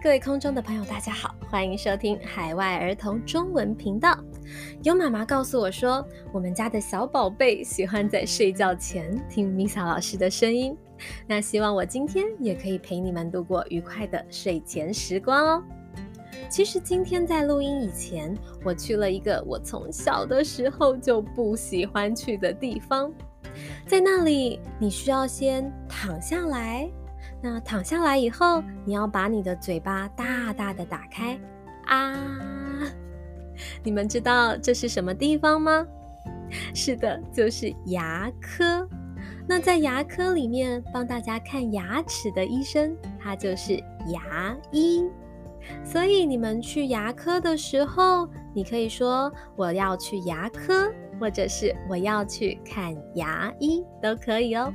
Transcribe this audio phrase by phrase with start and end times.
[0.00, 4.16] 各位空中的朋友，大家好，欢迎收听海外儿童中文频道。
[4.84, 10.76] 有妈妈告诉我说，我们家的小宝贝喜欢在睡觉前听 Misa 老师的声音。
[11.26, 15.64] 那希望我今天也可以陪你们度过愉快的睡前时光哦。
[16.48, 18.32] 其实今天在录音以前，
[18.64, 23.12] 我去了一个我从小的时候就不喜欢去的地方，
[23.84, 26.88] 在那里你需要先躺下来。
[27.40, 31.38] 那躺下来以后，你要把你的嘴巴大大的打开
[31.86, 32.16] 啊！
[33.82, 35.86] 你们知道这是什么地方吗？
[36.74, 38.88] 是的，就是牙科。
[39.46, 43.76] 那在牙科里面帮大家看牙齿的医生，他就是
[44.08, 45.04] 牙医。
[45.84, 50.92] 所以你们去牙科的时候，你可以说我要去牙科。
[51.18, 54.72] 或者是我要去看牙医都可以哦。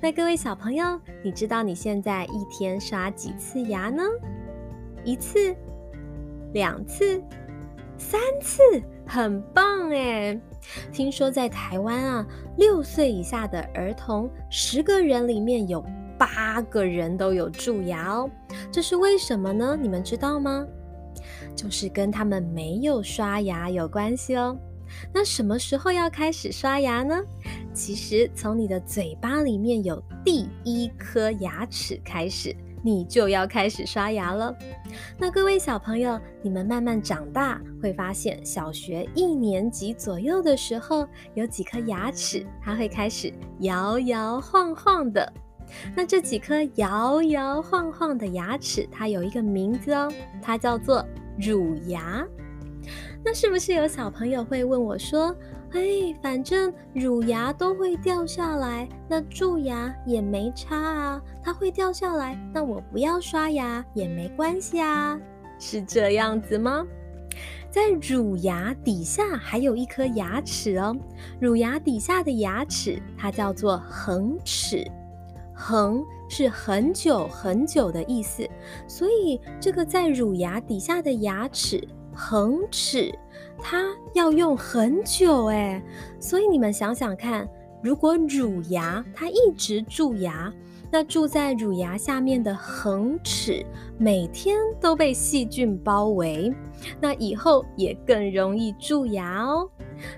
[0.00, 4.02] 那各位小朋友，你知道你现在一天刷几次牙呢？
[5.04, 5.54] 一次、
[6.52, 7.22] 两次、
[7.98, 8.62] 三次，
[9.06, 10.40] 很棒哎！
[10.92, 12.26] 听说在台湾啊，
[12.56, 15.84] 六岁以下的儿童，十个人里面有
[16.16, 18.30] 八个人都有蛀牙哦。
[18.70, 19.76] 这是为什么呢？
[19.80, 20.64] 你们知道吗？
[21.56, 24.56] 就是跟他们没有刷牙有关系哦。
[25.12, 27.20] 那什么时候要开始刷牙呢？
[27.72, 34.54] 其实从你的嘴巴里面有第一颗牙齿开始，你就要开始刷牙了。
[35.18, 45.32] 那各位小朋友，你们慢慢长大会发现，小学一年级左右的时候，有几颗牙齿它会开始摇摇晃晃的。
[45.96, 51.02] 那这几颗摇摇晃晃的牙齿，它有一个名字哦，它叫做
[51.38, 52.26] 乳牙。
[53.24, 55.34] 那是不是有小朋友会问我说
[55.72, 55.80] ：“哎，
[56.22, 65.18] 反正乳牙都会掉下来，那蛀牙也没差啊，它会掉下来，那我不要刷牙也没关系啊，
[65.58, 66.86] 是这样子吗？”
[67.70, 70.94] 在乳牙底下还有一颗牙齿哦，
[71.40, 74.86] 乳牙底下的牙齿它叫做恒齿，
[75.54, 78.46] 恒是很久很久的意思，
[78.86, 81.82] 所以这个在乳牙底下的牙齿。
[82.14, 83.12] 恒齿，
[83.58, 85.82] 它要用很久哎，
[86.20, 87.48] 所以你们想想看，
[87.82, 90.52] 如果乳牙它一直蛀牙，
[90.90, 93.64] 那住在乳牙下面的恒齿
[93.98, 96.52] 每天都被细菌包围，
[97.00, 99.68] 那以后也更容易蛀牙哦。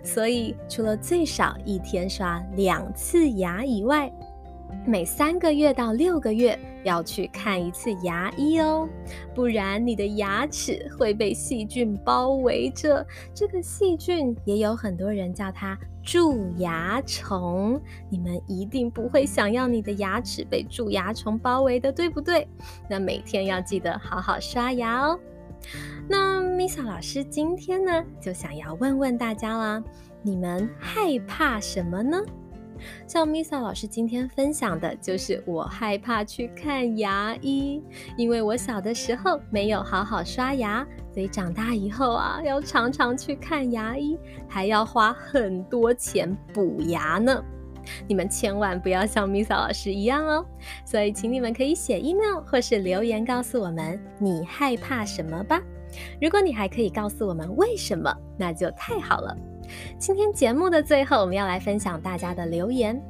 [0.02, 4.12] 所以除了最少一天刷两次牙以外，
[4.86, 8.88] 每三个月到六个月要去看一次牙医哦，
[9.34, 13.06] 不然你的牙齿会被细菌包围着。
[13.32, 17.80] 这个细菌也有很多人叫它蛀牙虫，
[18.10, 22.46] 你们一定不会想要你的牙齿被蛀牙虫包围的，对不对？
[22.88, 25.18] 那每天要记得好好刷牙哦。
[26.06, 29.82] 那 Misa 老师今天呢，就想要问问大家啦，
[30.22, 32.18] 你们害怕什么呢？
[33.06, 37.82] 像 Misa 老师今天分享的就是我害怕去看牙医，
[38.16, 44.18] 因为我小的时候没有好好刷牙，所以长大以后啊，要常常去看牙医，
[44.48, 47.42] 还要花很多钱补牙呢。
[48.08, 50.44] 你们千万不要像 Misa 老师一样哦。
[50.86, 55.60] 所以，请你们可以写 email 或是留言告诉我们你害怕什么吧。
[56.20, 59.36] 如果你还可以告诉我们为什么，那就太好了。
[59.98, 63.00] 今天节目的最后，我们要来分享大家的留言。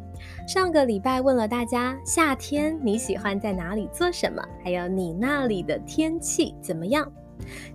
[0.48, 4.42] 上个礼拜问了大家，夏天你喜欢在哪里做什么？
[4.62, 7.10] 还有你那里的天气怎么样？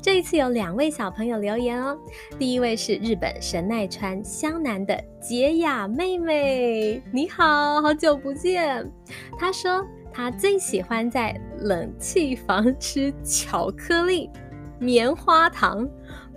[0.01, 1.97] 这一次有两位小朋友留言哦。
[2.39, 8.89] 第一位是日本神奈川湘南的洁雅妹妹，你好好久不见。
[9.37, 14.29] 她说她最喜欢在冷气房吃巧克力、
[14.79, 15.87] 棉花糖。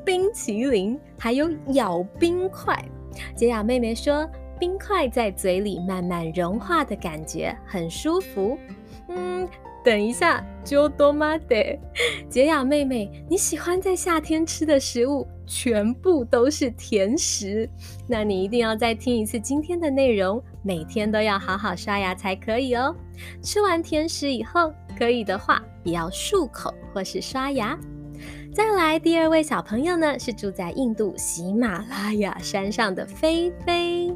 [0.05, 2.77] 冰淇淋，还有咬冰块。
[3.37, 8.57] 杰雅妹妹说，冰块在嘴里慢慢融化的感觉很舒服。
[9.09, 9.47] 嗯，
[9.85, 11.57] 等一下，就多玛德。
[12.29, 17.69] 洁雅妹妹，你喜欢在夏天吃的食物全部都是甜食，
[18.09, 22.95] 那你一定要再听一次今天的内容，每天都要好好刷牙才可以哦。
[23.43, 27.79] 吃完甜食以后，可以的话也要漱口或是刷牙。
[28.55, 34.15] 再来，第二位小朋友呢，是住在印度喜马拉雅山上的菲菲。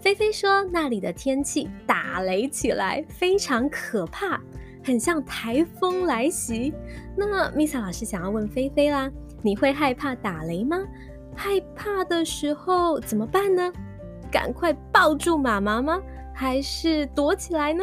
[0.00, 4.40] 菲菲说，那里的天气打雷起来非常可怕，
[4.84, 6.72] 很像台风来袭。
[7.16, 9.10] 那么，Misa 老师想要问菲菲啦，
[9.42, 10.78] 你会害怕打雷吗？
[11.34, 13.72] 害怕的时候怎么办呢？
[14.30, 16.00] 赶快抱住妈妈吗？
[16.32, 17.82] 还是躲起来呢？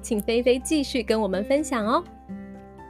[0.00, 2.02] 请菲菲继续跟我们分享哦。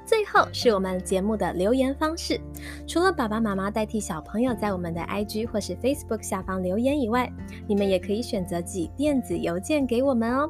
[0.05, 2.41] 最后是我们节目的留言方式，
[2.87, 7.31] 除了爸爸妈妈代替小朋友在我们的 IG 或是 Facebook 下方留言以外，
[7.69, 10.49] 你们也可以选择寄电子邮件给我们哦。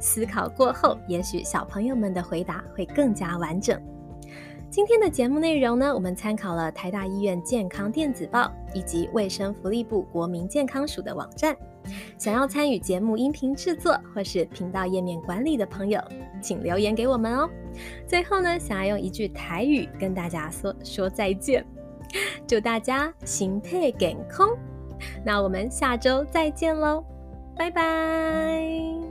[0.00, 3.80] 思考过后，也许小朋友们的回答会更加完整。
[4.70, 11.56] 今天的节目内容呢，我们参考了台大医院健康电子报以及卫生福利部国民健康署的网站。
[12.18, 15.98] 想要参与节目音频制作或是频道页面管理的朋友，
[16.42, 17.48] 请留言给我们哦。
[18.06, 21.64] 最后呢，想要用一句台语跟大家说说再见，
[22.46, 24.50] 祝大家心态健康。
[25.24, 27.02] 那我们下周再见喽，
[27.56, 29.07] 拜拜。